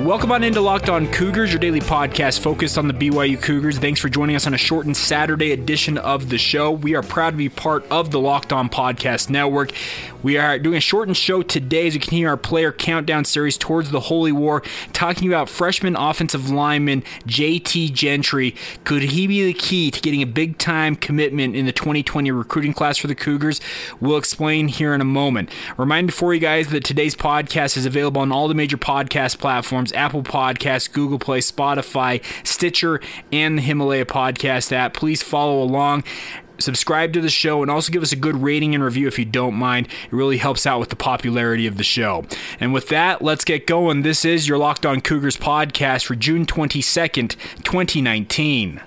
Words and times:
Welcome 0.00 0.30
on 0.30 0.44
into 0.44 0.60
Locked 0.60 0.90
On 0.90 1.10
Cougars, 1.10 1.50
your 1.50 1.58
daily 1.58 1.80
podcast 1.80 2.40
focused 2.40 2.76
on 2.76 2.86
the 2.86 2.92
BYU 2.92 3.40
Cougars. 3.40 3.78
Thanks 3.78 3.98
for 3.98 4.10
joining 4.10 4.36
us 4.36 4.46
on 4.46 4.52
a 4.52 4.58
shortened 4.58 4.94
Saturday 4.96 5.52
edition 5.52 5.96
of 5.96 6.28
the 6.28 6.36
show. 6.36 6.70
We 6.70 6.94
are 6.94 7.02
proud 7.02 7.30
to 7.30 7.36
be 7.38 7.48
part 7.48 7.86
of 7.90 8.10
the 8.10 8.20
Locked 8.20 8.52
On 8.52 8.68
Podcast 8.68 9.30
Network. 9.30 9.72
We 10.22 10.36
are 10.38 10.58
doing 10.58 10.76
a 10.76 10.80
shortened 10.80 11.16
show 11.16 11.42
today 11.42 11.86
as 11.86 11.94
we 11.94 12.00
continue 12.00 12.26
our 12.26 12.36
player 12.36 12.72
countdown 12.72 13.24
series 13.24 13.56
towards 13.56 13.90
the 13.90 14.00
Holy 14.00 14.32
War, 14.32 14.62
talking 14.92 15.28
about 15.28 15.48
freshman 15.48 15.94
offensive 15.94 16.50
lineman 16.50 17.02
JT 17.26 17.92
Gentry. 17.92 18.54
Could 18.84 19.02
he 19.02 19.26
be 19.26 19.44
the 19.44 19.54
key 19.54 19.90
to 19.90 20.00
getting 20.00 20.22
a 20.22 20.26
big 20.26 20.58
time 20.58 20.96
commitment 20.96 21.54
in 21.54 21.64
the 21.64 21.72
2020 21.72 22.30
recruiting 22.32 22.72
class 22.74 22.98
for 22.98 23.06
the 23.06 23.14
Cougars? 23.14 23.60
We'll 24.00 24.16
explain 24.16 24.68
here 24.68 24.94
in 24.94 25.00
a 25.00 25.04
moment. 25.04 25.48
Reminder 25.76 26.12
for 26.12 26.34
you 26.34 26.40
guys 26.40 26.68
that 26.68 26.84
today's 26.84 27.14
podcast 27.14 27.76
is 27.76 27.86
available 27.86 28.20
on 28.20 28.32
all 28.32 28.48
the 28.48 28.54
major 28.54 28.76
podcast 28.76 29.38
platforms 29.38 29.85
Apple 29.92 30.22
Podcasts, 30.22 30.90
Google 30.92 31.18
Play, 31.18 31.40
Spotify, 31.40 32.22
Stitcher, 32.46 33.00
and 33.32 33.58
the 33.58 33.62
Himalaya 33.62 34.04
Podcast 34.04 34.72
app. 34.72 34.94
Please 34.94 35.22
follow 35.22 35.62
along 35.62 36.04
subscribe 36.58 37.12
to 37.12 37.20
the 37.20 37.28
show 37.28 37.62
and 37.62 37.70
also 37.70 37.92
give 37.92 38.02
us 38.02 38.12
a 38.12 38.16
good 38.16 38.42
rating 38.42 38.74
and 38.74 38.82
review 38.82 39.06
if 39.06 39.18
you 39.18 39.24
don't 39.24 39.54
mind. 39.54 39.86
It 40.06 40.12
really 40.12 40.38
helps 40.38 40.66
out 40.66 40.80
with 40.80 40.90
the 40.90 40.96
popularity 40.96 41.66
of 41.66 41.76
the 41.76 41.84
show. 41.84 42.24
And 42.60 42.72
with 42.72 42.88
that, 42.88 43.22
let's 43.22 43.44
get 43.44 43.66
going. 43.66 44.02
This 44.02 44.24
is 44.24 44.48
your 44.48 44.58
Locked 44.58 44.86
On 44.86 45.00
Cougars 45.00 45.36
podcast 45.36 46.04
for 46.04 46.14
June 46.14 46.46
22nd, 46.46 47.36
2019. 47.62 48.80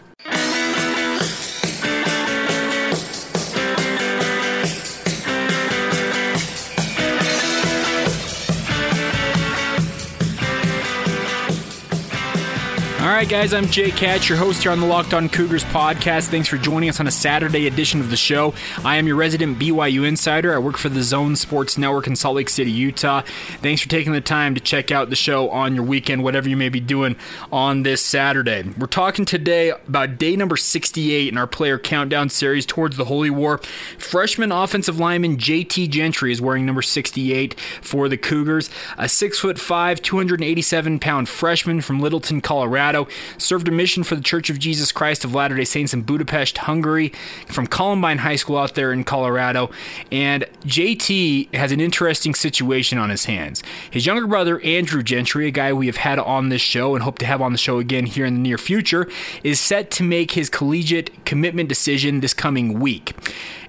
Right, 13.19 13.27
guys, 13.27 13.53
I'm 13.53 13.67
Jake 13.67 13.99
Hatch, 13.99 14.29
your 14.29 14.37
host 14.37 14.63
here 14.63 14.71
on 14.71 14.79
the 14.79 14.85
Locked 14.85 15.13
On 15.13 15.27
Cougars 15.27 15.65
podcast. 15.65 16.29
Thanks 16.29 16.47
for 16.47 16.55
joining 16.57 16.87
us 16.87 17.01
on 17.01 17.07
a 17.07 17.11
Saturday 17.11 17.67
edition 17.67 17.99
of 17.99 18.11
the 18.11 18.15
show. 18.15 18.53
I 18.85 18.95
am 18.95 19.07
your 19.07 19.17
resident 19.17 19.59
BYU 19.59 20.07
insider. 20.07 20.55
I 20.55 20.57
work 20.57 20.77
for 20.77 20.87
the 20.87 21.03
Zone 21.03 21.35
Sports 21.35 21.77
Network 21.77 22.07
in 22.07 22.15
Salt 22.15 22.37
Lake 22.37 22.47
City, 22.47 22.71
Utah. 22.71 23.23
Thanks 23.61 23.81
for 23.81 23.89
taking 23.89 24.13
the 24.13 24.21
time 24.21 24.55
to 24.55 24.61
check 24.61 24.89
out 24.89 25.09
the 25.09 25.17
show 25.17 25.49
on 25.49 25.75
your 25.75 25.83
weekend, 25.83 26.23
whatever 26.23 26.47
you 26.47 26.55
may 26.55 26.69
be 26.69 26.79
doing 26.79 27.17
on 27.51 27.83
this 27.83 28.01
Saturday. 28.01 28.63
We're 28.77 28.87
talking 28.87 29.25
today 29.25 29.71
about 29.71 30.17
day 30.17 30.37
number 30.37 30.55
68 30.55 31.27
in 31.27 31.37
our 31.37 31.47
player 31.47 31.77
countdown 31.77 32.29
series 32.29 32.65
towards 32.65 32.95
the 32.95 33.05
Holy 33.05 33.29
War. 33.29 33.57
Freshman 33.97 34.53
offensive 34.53 34.97
lineman 34.97 35.35
JT 35.35 35.89
Gentry 35.89 36.31
is 36.31 36.39
wearing 36.39 36.65
number 36.65 36.81
68 36.81 37.59
for 37.81 38.07
the 38.07 38.15
Cougars. 38.15 38.69
A 38.97 39.09
six 39.09 39.39
foot 39.39 39.59
five, 39.59 40.01
287 40.01 40.99
pound 40.99 41.27
freshman 41.27 41.81
from 41.81 41.99
Littleton, 41.99 42.39
Colorado 42.39 43.08
served 43.37 43.67
a 43.67 43.71
mission 43.71 44.03
for 44.03 44.15
the 44.15 44.21
Church 44.21 44.49
of 44.49 44.59
Jesus 44.59 44.91
Christ 44.91 45.25
of 45.25 45.33
Latter 45.33 45.55
day 45.55 45.65
Saints 45.65 45.93
in 45.93 46.01
Budapest, 46.01 46.59
Hungary, 46.59 47.11
from 47.47 47.67
Columbine 47.67 48.19
High 48.19 48.35
School 48.35 48.57
out 48.57 48.75
there 48.75 48.91
in 48.91 49.03
Colorado. 49.03 49.71
And 50.11 50.45
JT 50.65 51.53
has 51.53 51.71
an 51.71 51.79
interesting 51.79 52.33
situation 52.33 52.97
on 52.97 53.09
his 53.09 53.25
hands. 53.25 53.63
His 53.89 54.05
younger 54.05 54.27
brother, 54.27 54.59
Andrew 54.61 55.03
Gentry, 55.03 55.47
a 55.47 55.51
guy 55.51 55.73
we 55.73 55.87
have 55.87 55.97
had 55.97 56.19
on 56.19 56.49
this 56.49 56.61
show 56.61 56.95
and 56.95 57.03
hope 57.03 57.19
to 57.19 57.25
have 57.25 57.41
on 57.41 57.51
the 57.51 57.57
show 57.57 57.79
again 57.79 58.05
here 58.05 58.25
in 58.25 58.35
the 58.35 58.41
near 58.41 58.57
future, 58.57 59.07
is 59.43 59.59
set 59.59 59.91
to 59.91 60.03
make 60.03 60.31
his 60.31 60.49
collegiate 60.49 61.25
commitment 61.25 61.69
decision 61.69 62.19
this 62.19 62.33
coming 62.33 62.79
week. 62.79 63.13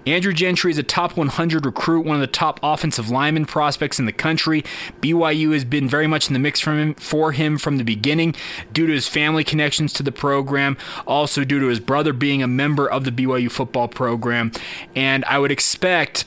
Andrew 0.07 0.33
Gentry 0.33 0.71
is 0.71 0.79
a 0.79 0.83
top 0.83 1.17
100 1.17 1.67
recruit, 1.67 2.07
one 2.07 2.17
of 2.17 2.21
the 2.21 2.27
top 2.27 2.59
offensive 2.63 3.11
lineman 3.11 3.45
prospects 3.45 3.99
in 3.99 4.07
the 4.07 4.13
country. 4.13 4.65
BYU 5.03 5.53
has 5.53 5.65
been 5.65 5.89
very 5.89 6.07
much 6.07 6.29
in 6.29 6.33
the 6.33 6.39
mix 6.39 6.59
for 6.59 6.73
him, 6.73 6.95
for 6.95 7.33
him 7.33 7.59
from 7.59 7.77
the 7.77 7.85
beginning 7.85 8.35
due 8.73 8.87
to 8.87 8.93
his 8.93 9.09
family 9.09 9.45
connections 9.45 9.93
to 9.95 10.03
the 10.03 10.13
program, 10.13 10.79
also 11.07 11.45
due 11.45 11.61
to 11.61 11.67
his 11.67 11.81
brother 11.81 12.15
being 12.15 12.43
a 12.43 12.49
member 12.49 12.89
of 12.89 13.05
the 13.05 13.13
BYU 13.13 13.51
football 13.51 13.89
program. 13.89 14.53
And 14.97 15.25
I 15.27 15.39
would 15.39 15.51
expect 15.51 16.25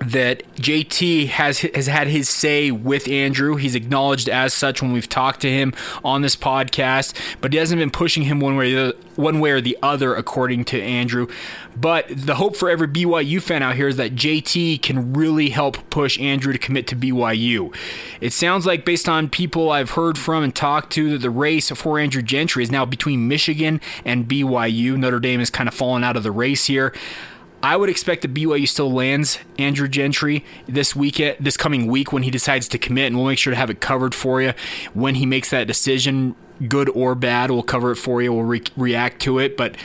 that 0.00 0.42
JT 0.56 1.28
has 1.28 1.60
has 1.60 1.86
had 1.86 2.08
his 2.08 2.28
say 2.28 2.70
with 2.70 3.08
Andrew. 3.08 3.56
He's 3.56 3.74
acknowledged 3.74 4.28
as 4.28 4.52
such 4.52 4.82
when 4.82 4.92
we've 4.92 5.08
talked 5.08 5.40
to 5.40 5.50
him 5.50 5.72
on 6.04 6.22
this 6.22 6.36
podcast, 6.36 7.14
but 7.40 7.52
he 7.52 7.58
hasn't 7.58 7.78
been 7.78 7.90
pushing 7.90 8.24
him 8.24 8.40
one 8.40 8.56
way 8.56 8.74
or 8.74 8.86
the, 8.86 8.96
one 9.16 9.40
way 9.40 9.52
or 9.52 9.60
the 9.60 9.78
other, 9.82 10.14
according 10.14 10.64
to 10.66 10.82
Andrew. 10.82 11.28
But 11.76 12.06
the 12.08 12.36
hope 12.36 12.56
for 12.56 12.70
every 12.70 12.86
BYU 12.86 13.40
fan 13.42 13.62
out 13.62 13.76
here 13.76 13.88
is 13.88 13.96
that 13.96 14.14
JT 14.14 14.82
can 14.82 15.12
really 15.12 15.50
help 15.50 15.78
push 15.90 16.18
Andrew 16.20 16.52
to 16.52 16.58
commit 16.58 16.86
to 16.88 16.96
BYU. 16.96 17.74
It 18.20 18.32
sounds 18.32 18.66
like, 18.66 18.84
based 18.84 19.08
on 19.08 19.28
people 19.28 19.70
I've 19.70 19.90
heard 19.92 20.16
from 20.16 20.44
and 20.44 20.54
talked 20.54 20.92
to, 20.94 21.10
that 21.10 21.18
the 21.18 21.30
race 21.30 21.70
for 21.70 21.98
Andrew 21.98 22.22
Gentry 22.22 22.62
is 22.62 22.70
now 22.70 22.84
between 22.84 23.26
Michigan 23.26 23.80
and 24.04 24.26
BYU. 24.26 24.96
Notre 24.96 25.20
Dame 25.20 25.40
has 25.40 25.50
kind 25.50 25.68
of 25.68 25.74
fallen 25.74 26.04
out 26.04 26.16
of 26.16 26.22
the 26.22 26.32
race 26.32 26.66
here. 26.66 26.92
I 27.64 27.76
would 27.76 27.88
expect 27.88 28.20
that 28.20 28.34
BYU 28.34 28.68
still 28.68 28.92
lands 28.92 29.38
Andrew 29.58 29.88
Gentry 29.88 30.44
this 30.66 30.94
week, 30.94 31.16
this 31.40 31.56
coming 31.56 31.86
week 31.86 32.12
when 32.12 32.22
he 32.22 32.30
decides 32.30 32.68
to 32.68 32.78
commit, 32.78 33.06
and 33.06 33.16
we'll 33.16 33.28
make 33.28 33.38
sure 33.38 33.52
to 33.52 33.56
have 33.56 33.70
it 33.70 33.80
covered 33.80 34.14
for 34.14 34.42
you 34.42 34.52
when 34.92 35.14
he 35.14 35.24
makes 35.24 35.48
that 35.48 35.66
decision, 35.66 36.36
good 36.68 36.90
or 36.90 37.14
bad. 37.14 37.50
We'll 37.50 37.62
cover 37.62 37.90
it 37.92 37.96
for 37.96 38.20
you. 38.20 38.34
We'll 38.34 38.44
re- 38.44 38.62
react 38.76 39.22
to 39.22 39.38
it, 39.38 39.56
but 39.56 39.76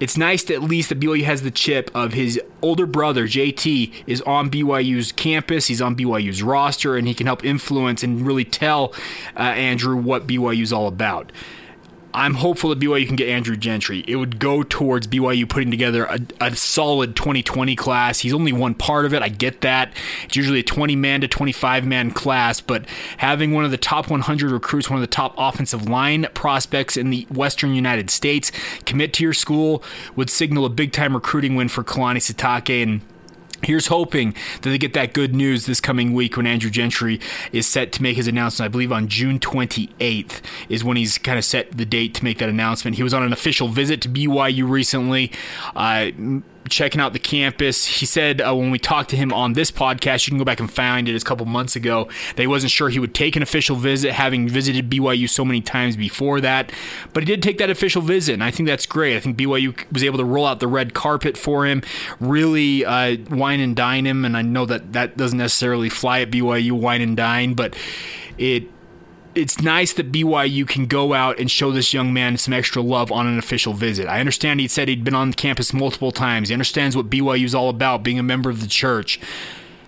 it's 0.00 0.18
nice 0.18 0.44
to 0.44 0.54
at 0.54 0.62
least 0.62 0.90
that 0.90 1.00
BYU 1.00 1.24
has 1.24 1.40
the 1.40 1.50
chip 1.50 1.90
of 1.94 2.12
his 2.12 2.38
older 2.60 2.84
brother 2.84 3.26
JT 3.26 4.04
is 4.06 4.20
on 4.22 4.50
BYU's 4.50 5.10
campus. 5.10 5.68
He's 5.68 5.80
on 5.80 5.96
BYU's 5.96 6.42
roster, 6.42 6.94
and 6.94 7.08
he 7.08 7.14
can 7.14 7.26
help 7.26 7.42
influence 7.42 8.02
and 8.02 8.26
really 8.26 8.44
tell 8.44 8.92
uh, 9.34 9.40
Andrew 9.40 9.96
what 9.96 10.26
BYU's 10.26 10.74
all 10.74 10.88
about. 10.88 11.32
I'm 12.14 12.34
hopeful 12.34 12.70
that 12.70 12.78
BYU 12.78 13.08
can 13.08 13.16
get 13.16 13.28
Andrew 13.28 13.56
Gentry. 13.56 14.04
It 14.06 14.14
would 14.14 14.38
go 14.38 14.62
towards 14.62 15.08
BYU 15.08 15.48
putting 15.48 15.72
together 15.72 16.04
a, 16.04 16.20
a, 16.40 16.54
solid 16.54 17.16
2020 17.16 17.74
class. 17.74 18.20
He's 18.20 18.32
only 18.32 18.52
one 18.52 18.74
part 18.74 19.04
of 19.04 19.12
it. 19.12 19.20
I 19.20 19.28
get 19.28 19.62
that. 19.62 19.92
It's 20.24 20.36
usually 20.36 20.60
a 20.60 20.62
20 20.62 20.94
man 20.94 21.22
to 21.22 21.28
25 21.28 21.84
man 21.84 22.12
class, 22.12 22.60
but 22.60 22.86
having 23.16 23.50
one 23.50 23.64
of 23.64 23.72
the 23.72 23.76
top 23.76 24.10
100 24.10 24.52
recruits, 24.52 24.88
one 24.88 24.96
of 24.96 25.00
the 25.00 25.08
top 25.08 25.34
offensive 25.36 25.88
line 25.88 26.26
prospects 26.34 26.96
in 26.96 27.10
the 27.10 27.26
Western 27.30 27.74
United 27.74 28.10
States 28.10 28.52
commit 28.86 29.12
to 29.14 29.24
your 29.24 29.34
school 29.34 29.82
would 30.14 30.30
signal 30.30 30.64
a 30.64 30.70
big 30.70 30.92
time 30.92 31.14
recruiting 31.14 31.56
win 31.56 31.68
for 31.68 31.82
Kalani 31.82 32.18
Sitake 32.18 32.80
and 32.80 33.00
Here's 33.64 33.86
hoping 33.86 34.34
that 34.62 34.70
they 34.70 34.78
get 34.78 34.92
that 34.92 35.12
good 35.12 35.34
news 35.34 35.66
this 35.66 35.80
coming 35.80 36.12
week 36.12 36.36
when 36.36 36.46
Andrew 36.46 36.70
Gentry 36.70 37.20
is 37.52 37.66
set 37.66 37.92
to 37.92 38.02
make 38.02 38.16
his 38.16 38.28
announcement. 38.28 38.68
I 38.68 38.70
believe 38.70 38.92
on 38.92 39.08
June 39.08 39.38
28th 39.38 40.40
is 40.68 40.84
when 40.84 40.96
he's 40.96 41.18
kind 41.18 41.38
of 41.38 41.44
set 41.44 41.76
the 41.76 41.84
date 41.84 42.14
to 42.14 42.24
make 42.24 42.38
that 42.38 42.48
announcement. 42.48 42.96
He 42.96 43.02
was 43.02 43.14
on 43.14 43.22
an 43.22 43.32
official 43.32 43.68
visit 43.68 44.00
to 44.02 44.08
BYU 44.08 44.68
recently. 44.68 45.32
Uh, 45.74 46.10
checking 46.68 47.00
out 47.00 47.12
the 47.12 47.18
campus. 47.18 47.84
He 47.84 48.06
said 48.06 48.40
uh, 48.40 48.54
when 48.54 48.70
we 48.70 48.78
talked 48.78 49.10
to 49.10 49.16
him 49.16 49.32
on 49.32 49.52
this 49.52 49.70
podcast, 49.70 50.26
you 50.26 50.30
can 50.30 50.38
go 50.38 50.44
back 50.44 50.60
and 50.60 50.70
find 50.70 51.08
it 51.08 51.14
It's 51.14 51.24
a 51.24 51.26
couple 51.26 51.46
months 51.46 51.76
ago, 51.76 52.08
They 52.36 52.46
wasn't 52.46 52.70
sure 52.72 52.88
he 52.88 52.98
would 52.98 53.14
take 53.14 53.36
an 53.36 53.42
official 53.42 53.76
visit, 53.76 54.12
having 54.12 54.48
visited 54.48 54.90
BYU 54.90 55.28
so 55.28 55.44
many 55.44 55.60
times 55.60 55.96
before 55.96 56.40
that. 56.40 56.72
But 57.12 57.22
he 57.22 57.26
did 57.26 57.42
take 57.42 57.58
that 57.58 57.70
official 57.70 58.02
visit, 58.02 58.32
and 58.32 58.44
I 58.44 58.50
think 58.50 58.66
that's 58.66 58.86
great. 58.86 59.16
I 59.16 59.20
think 59.20 59.36
BYU 59.36 59.76
was 59.92 60.02
able 60.02 60.18
to 60.18 60.24
roll 60.24 60.46
out 60.46 60.60
the 60.60 60.68
red 60.68 60.94
carpet 60.94 61.36
for 61.36 61.66
him, 61.66 61.82
really 62.20 62.84
uh, 62.84 63.16
wine 63.30 63.60
and 63.60 63.76
dine 63.76 64.06
him. 64.06 64.24
And 64.24 64.36
I 64.36 64.42
know 64.42 64.66
that 64.66 64.92
that 64.92 65.16
doesn't 65.16 65.38
necessarily 65.38 65.88
fly 65.88 66.20
at 66.20 66.30
BYU, 66.30 66.72
wine 66.72 67.00
and 67.00 67.16
dine, 67.16 67.54
but 67.54 67.76
it 68.38 68.68
it's 69.34 69.60
nice 69.60 69.92
that 69.94 70.12
BYU 70.12 70.66
can 70.66 70.86
go 70.86 71.12
out 71.12 71.38
and 71.38 71.50
show 71.50 71.70
this 71.70 71.92
young 71.92 72.12
man 72.12 72.36
some 72.36 72.54
extra 72.54 72.82
love 72.82 73.10
on 73.10 73.26
an 73.26 73.38
official 73.38 73.72
visit. 73.72 74.06
I 74.06 74.20
understand 74.20 74.60
he 74.60 74.68
said 74.68 74.88
he'd 74.88 75.04
been 75.04 75.14
on 75.14 75.32
campus 75.32 75.72
multiple 75.72 76.12
times. 76.12 76.48
He 76.48 76.54
understands 76.54 76.96
what 76.96 77.10
BYU 77.10 77.44
is 77.44 77.54
all 77.54 77.68
about, 77.68 78.02
being 78.02 78.18
a 78.18 78.22
member 78.22 78.50
of 78.50 78.60
the 78.60 78.66
church. 78.66 79.20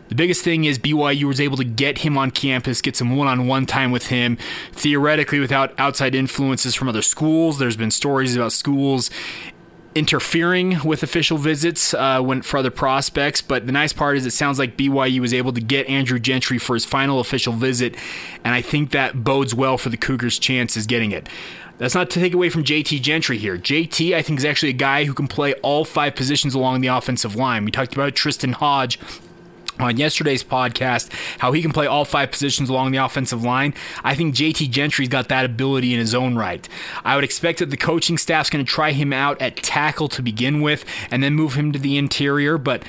The 0.08 0.14
biggest 0.14 0.44
thing 0.44 0.64
is 0.64 0.78
BYU 0.78 1.24
was 1.24 1.40
able 1.40 1.56
to 1.56 1.64
get 1.64 1.98
him 1.98 2.16
on 2.16 2.30
campus, 2.30 2.80
get 2.80 2.96
some 2.96 3.16
one 3.16 3.26
on 3.26 3.46
one 3.46 3.66
time 3.66 3.90
with 3.90 4.06
him, 4.06 4.38
theoretically 4.72 5.40
without 5.40 5.78
outside 5.78 6.14
influences 6.14 6.74
from 6.74 6.88
other 6.88 7.02
schools. 7.02 7.58
There's 7.58 7.76
been 7.76 7.90
stories 7.90 8.36
about 8.36 8.52
schools 8.52 9.10
interfering 9.96 10.84
with 10.84 11.02
official 11.02 11.38
visits 11.38 11.94
uh, 11.94 12.20
when, 12.20 12.42
for 12.42 12.58
other 12.58 12.70
prospects. 12.70 13.40
But 13.40 13.66
the 13.66 13.72
nice 13.72 13.92
part 13.92 14.16
is 14.16 14.26
it 14.26 14.32
sounds 14.32 14.58
like 14.58 14.76
BYU 14.76 15.20
was 15.20 15.32
able 15.32 15.52
to 15.54 15.60
get 15.60 15.88
Andrew 15.88 16.18
Gentry 16.18 16.58
for 16.58 16.74
his 16.74 16.84
final 16.84 17.18
official 17.18 17.54
visit, 17.54 17.96
and 18.44 18.54
I 18.54 18.60
think 18.60 18.90
that 18.90 19.24
bodes 19.24 19.54
well 19.54 19.78
for 19.78 19.88
the 19.88 19.96
Cougars' 19.96 20.38
chances 20.38 20.86
getting 20.86 21.12
it. 21.12 21.28
That's 21.78 21.94
not 21.94 22.08
to 22.10 22.20
take 22.20 22.32
away 22.32 22.48
from 22.48 22.64
JT 22.64 23.02
Gentry 23.02 23.36
here. 23.36 23.58
JT, 23.58 24.14
I 24.14 24.22
think, 24.22 24.38
is 24.38 24.44
actually 24.44 24.70
a 24.70 24.74
guy 24.74 25.04
who 25.04 25.12
can 25.12 25.28
play 25.28 25.54
all 25.54 25.84
five 25.84 26.14
positions 26.14 26.54
along 26.54 26.80
the 26.80 26.88
offensive 26.88 27.34
line. 27.34 27.64
We 27.64 27.70
talked 27.70 27.94
about 27.94 28.14
Tristen 28.14 28.52
Hoge 28.52 28.98
on 29.78 29.96
yesterday's 29.96 30.42
podcast 30.42 31.12
how 31.38 31.52
he 31.52 31.62
can 31.62 31.72
play 31.72 31.86
all 31.86 32.04
five 32.04 32.30
positions 32.30 32.68
along 32.68 32.90
the 32.92 32.98
offensive 32.98 33.42
line. 33.42 33.74
I 34.02 34.14
think 34.14 34.34
JT 34.34 34.70
Gentry's 34.70 35.08
got 35.08 35.28
that 35.28 35.44
ability 35.44 35.92
in 35.92 36.00
his 36.00 36.14
own 36.14 36.36
right. 36.36 36.68
I 37.04 37.14
would 37.14 37.24
expect 37.24 37.58
that 37.58 37.70
the 37.70 37.76
coaching 37.76 38.18
staff's 38.18 38.50
going 38.50 38.64
to 38.64 38.70
try 38.70 38.92
him 38.92 39.12
out 39.12 39.40
at 39.40 39.56
tackle 39.56 40.08
to 40.08 40.22
begin 40.22 40.60
with 40.60 40.84
and 41.10 41.22
then 41.22 41.34
move 41.34 41.54
him 41.54 41.72
to 41.72 41.78
the 41.78 41.96
interior, 41.96 42.58
but 42.58 42.82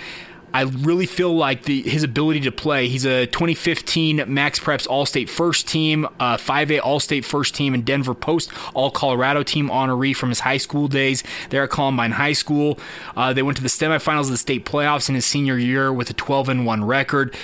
I 0.54 0.62
really 0.62 1.06
feel 1.06 1.36
like 1.36 1.64
the 1.64 1.82
his 1.84 2.04
ability 2.04 2.42
to 2.42 2.52
play. 2.52 2.88
He's 2.88 3.06
a 3.06 3.26
2015 3.28 4.24
Max 4.28 4.60
Preps 4.60 4.88
All 4.90 5.06
State 5.06 5.30
First 5.30 5.68
Team, 5.68 6.08
uh, 6.20 6.38
5A 6.38 6.80
All 6.82 7.00
State 7.00 7.26
First 7.26 7.54
Team, 7.54 7.74
and 7.74 7.86
Denver 7.86 8.14
Post 8.14 8.52
All 8.74 8.90
Colorado 8.90 9.44
Team 9.44 9.70
honoree 9.70 10.16
from 10.16 10.30
his 10.30 10.42
high 10.42 10.58
school 10.58 10.88
days 10.88 11.24
there 11.50 11.64
at 11.64 11.70
Columbine 11.70 12.12
High 12.12 12.34
School. 12.34 12.80
Uh, 13.16 13.34
they 13.34 13.44
went 13.44 13.58
to 13.58 13.64
the 13.64 13.70
semifinals 13.70 14.22
of 14.22 14.32
the 14.32 14.38
state 14.38 14.66
playoffs 14.66 15.10
in 15.10 15.16
his 15.16 15.26
senior 15.26 15.58
year 15.58 15.92
with 15.92 16.10
a 16.10 16.14
12 16.14 16.50
and 16.50 16.66
1 16.66 16.86
record 16.86 17.36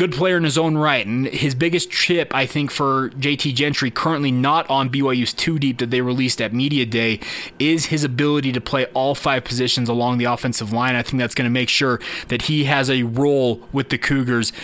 good 0.00 0.12
player 0.12 0.38
in 0.38 0.44
his 0.44 0.56
own 0.56 0.78
right. 0.78 1.06
And 1.06 1.26
his 1.26 1.54
biggest 1.54 1.90
chip, 1.90 2.34
I 2.34 2.46
think, 2.46 2.70
for 2.70 3.10
JT 3.10 3.54
Gentry, 3.54 3.90
currently 3.90 4.30
not 4.30 4.68
on 4.70 4.88
BYU's 4.88 5.34
two 5.34 5.58
deep 5.58 5.76
that 5.76 5.90
they 5.90 6.00
released 6.00 6.40
at 6.40 6.54
Media 6.54 6.86
Day, 6.86 7.20
is 7.58 7.86
his 7.86 8.02
ability 8.02 8.50
to 8.52 8.62
play 8.62 8.86
all 8.94 9.14
five 9.14 9.44
positions 9.44 9.90
along 9.90 10.16
the 10.16 10.24
offensive 10.24 10.72
line. 10.72 10.96
I 10.96 11.02
think 11.02 11.18
that's 11.18 11.34
going 11.34 11.44
to 11.44 11.52
make 11.52 11.68
sure 11.68 12.00
that 12.28 12.42
he 12.42 12.64
has 12.64 12.88
a 12.88 13.02
role 13.02 13.60
with 13.72 13.90
the 13.90 13.98
Cougars 13.98 14.54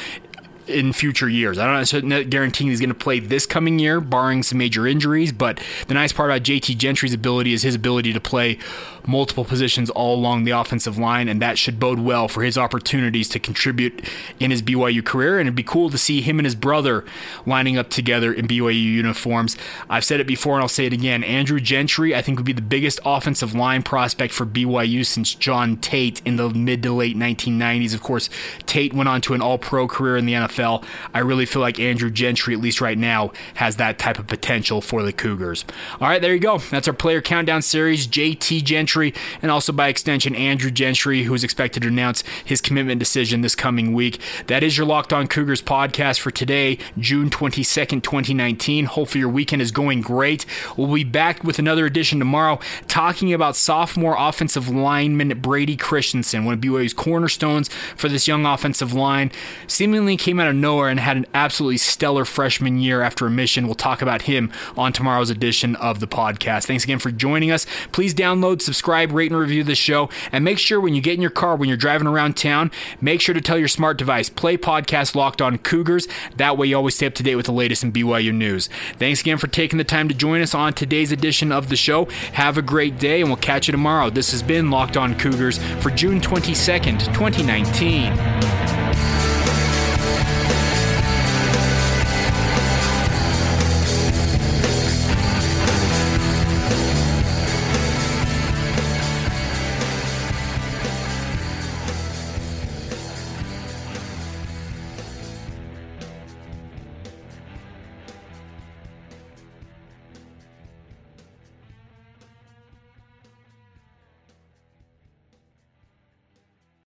in 0.69 0.93
future 0.93 1.29
years. 1.29 1.59
I 1.59 1.85
don't 1.85 2.05
know 2.05 2.25
guaranteeing 2.25 2.71
he's 2.71 2.81
going 2.81 2.89
to 2.89 2.95
play 2.95 3.21
this 3.21 3.47
coming 3.47 3.79
year, 3.79 4.01
barring 4.01 4.43
some 4.43 4.59
major 4.59 4.87
injuries. 4.87 5.33
But 5.33 5.61
the 5.87 5.95
nice 5.95 6.13
part 6.13 6.31
about 6.31 6.43
JT 6.43 6.77
Gentry's 6.77 7.15
ability 7.15 7.53
is 7.53 7.63
his 7.63 7.75
ability 7.75 8.13
to 8.13 8.21
play 8.21 8.59
multiple 9.07 9.45
positions 9.45 9.89
all 9.91 10.17
along 10.17 10.45
the 10.45 10.51
offensive 10.51 10.99
line, 10.99 11.29
and 11.29 11.41
that 11.41 11.59
should 11.59 11.79
bode 11.79 12.01
well 12.01 12.29
for 12.29 12.43
his 12.43 12.59
opportunities 12.59 13.29
to 13.29 13.39
contribute 13.39 14.05
in 14.41 14.51
his 14.51 14.63
BYU 14.63 15.05
career. 15.05 15.39
And 15.39 15.47
it'd 15.47 15.55
be 15.55 15.63
cool 15.63 15.91
to 15.91 15.99
see 15.99 16.21
him 16.21 16.39
and 16.39 16.47
his 16.47 16.55
brother 16.55 17.05
lining 17.45 17.79
up 17.79 17.89
together 17.89 18.33
in 18.33 18.49
BYU 18.49 18.83
uniforms. 18.83 19.57
I've 19.89 20.05
said 20.05 20.21
it 20.21 20.27
before 20.27 20.55
and 20.55 20.63
I'll 20.63 20.69
say 20.69 20.87
it 20.87 20.93
again. 20.93 21.23
Andrew 21.23 21.61
Gentry, 21.61 22.15
I 22.15 22.23
think, 22.23 22.39
would 22.39 22.47
be 22.47 22.53
the 22.53 22.63
biggest 22.63 23.01
offensive 23.05 23.55
line 23.55 23.83
prospect 23.83 24.35
for 24.35 24.45
BYU 24.45 25.07
since 25.07 25.35
John 25.35 25.77
Tait 25.77 26.21
in 26.25 26.37
the 26.37 26.51
mid 26.51 26.83
to 26.83 26.93
late 26.93 27.17
1990s. 27.17 27.95
Of 27.95 28.03
course, 28.03 28.29
Tait 28.67 28.93
went 28.93 29.09
on 29.09 29.21
to 29.23 29.35
an 29.35 29.41
all 29.41 29.59
pro 29.59 29.87
career 29.87 30.17
in 30.17 30.27
the 30.27 30.33
NFL. 30.33 30.56
I 30.59 31.19
really 31.19 31.47
feel 31.47 31.63
like 31.63 31.79
Andrew 31.79 32.11
Gentry, 32.11 32.55
at 32.55 32.61
least 32.61 32.81
right 32.81 32.99
now, 32.99 33.33
has 33.55 33.77
that 33.77 33.99
type 33.99 34.19
of 34.19 34.27
potential 34.27 34.81
for 34.81 35.03
the 35.03 35.13
Cougars. 35.13 35.65
All 36.01 36.09
right, 36.09 36.23
there 36.23 36.33
you 36.33 36.41
go. 36.41 36.59
That's 36.59 36.89
our 36.89 36.95
player 36.95 37.21
countdown 37.21 37.63
series. 37.63 38.07
JT 38.07 38.65
Gentry 38.65 38.87
Gentry, 38.87 39.15
and 39.43 39.51
also 39.51 39.73
by 39.73 39.89
extension, 39.89 40.35
Andrew 40.35 40.71
Gentry, 40.71 41.25
who 41.25 41.35
is 41.35 41.43
expected 41.43 41.83
to 41.83 41.89
announce 41.89 42.23
his 42.45 42.61
commitment 42.61 42.99
decision 42.99 43.41
this 43.41 43.55
coming 43.55 43.93
week. 43.95 44.21
That 44.47 44.63
is 44.63 44.79
your 44.79 44.87
Locked 44.87 45.13
On 45.13 45.27
Cougars 45.27 45.61
podcast 45.61 46.21
for 46.21 46.31
today, 46.31 46.79
June 46.99 47.31
22nd, 47.31 48.03
2019. 48.03 48.85
Hopefully, 48.85 49.21
your 49.21 49.29
weekend 49.29 49.61
is 49.61 49.73
going 49.73 50.03
great. 50.03 50.47
We'll 50.77 50.93
be 50.93 51.05
back 51.05 51.43
with 51.43 51.59
another 51.59 51.85
edition 51.85 52.19
tomorrow 52.19 52.61
talking 52.87 53.33
about 53.33 53.57
sophomore 53.57 54.15
offensive 54.19 54.69
lineman 54.69 55.41
Brady 55.41 55.77
Christensen, 55.77 56.45
one 56.45 56.55
of 56.55 56.61
BYU's 56.61 56.93
cornerstones 56.93 57.69
for 57.97 58.09
this 58.09 58.29
young 58.29 58.47
offensive 58.47 58.93
line. 58.93 59.33
Seemingly 59.67 60.17
came 60.17 60.39
out 60.39 60.46
of 60.47 60.55
nowhere 60.55 60.89
and 60.89 61.01
had 61.01 61.17
an 61.17 61.27
absolutely 61.35 61.79
stellar 61.79 62.25
freshman 62.25 62.79
year 62.79 63.03
after 63.03 63.27
a 63.27 63.31
mission. 63.31 63.67
We'll 63.67 63.75
talk 63.75 64.03
about 64.03 64.23
him 64.23 64.53
on 64.77 64.93
tomorrow's 64.93 65.31
edition 65.31 65.77
of 65.77 66.01
the 66.01 66.09
podcast. 66.09 66.67
Thanks 66.67 66.85
again 66.85 66.99
for 66.99 67.11
joining 67.11 67.51
us. 67.51 67.67
Please 67.93 68.15
download, 68.15 68.63
subscribe, 68.63 68.87
subscribe, 68.87 69.13
rate, 69.13 69.31
and 69.31 69.41
review 69.41 69.65
the 69.65 69.75
show. 69.75 70.09
And 70.31 70.45
make 70.45 70.59
sure 70.59 70.81
when 70.81 70.95
you 70.95 71.03
get 71.03 71.15
in 71.15 71.21
your 71.21 71.31
car, 71.31 71.57
when 71.57 71.69
you're 71.69 71.77
driving 71.77 72.07
around 72.07 72.37
town, 72.37 72.71
make 73.01 73.21
sure 73.21 73.35
to 73.35 73.41
tell 73.41 73.59
your 73.59 73.69
smart 73.69 73.99
device, 73.99 74.29
play 74.29 74.57
podcast 74.57 75.15
locked 75.15 75.43
on 75.43 75.59
Cougars. 75.59 76.07
That 76.37 76.57
way 76.57 76.69
you 76.69 76.77
always 76.77 76.95
stay 76.95 77.07
up 77.07 77.15
to 77.15 77.23
date 77.23 77.37
with 77.37 77.47
the 77.47 77.53
latest 77.53 77.83
in 77.83 77.93
BYU 77.93 78.33
news. 78.33 78.69
Thanks 78.99 79.21
again 79.21 79.39
for 79.39 79.49
taking 79.49 79.79
the 79.79 79.85
time 79.85 80.09
to 80.09 80.15
join 80.15 80.41
us 80.41 80.55
on 80.55 80.73
today's 80.73 81.11
edition 81.13 81.53
of 81.53 81.69
the 81.69 81.77
show. 81.77 82.05
Have 82.35 82.57
a 82.57 82.63
great 82.63 82.99
day, 82.99 83.21
and 83.21 83.29
we'll 83.29 83.37
catch 83.37 83.67
you 83.67 83.73
tomorrow. 83.73 84.09
This 84.09 84.31
has 84.31 84.43
been 84.43 84.71
Locked 84.71 84.97
On 84.97 85.19
Cougars 85.19 85.59
for 85.81 85.91
June 85.91 86.21
22nd, 86.21 87.01
2019. 87.13 88.76